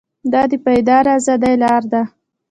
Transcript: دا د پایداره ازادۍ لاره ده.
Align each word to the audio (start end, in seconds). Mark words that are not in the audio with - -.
دا 0.31 0.41
د 0.51 0.53
پایداره 0.63 1.11
ازادۍ 1.17 1.55
لاره 1.63 1.87
ده. 1.91 2.01